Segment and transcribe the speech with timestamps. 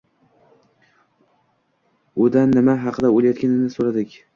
[2.27, 4.23] Udan nima haqida o‘ylayotganini so‘radik.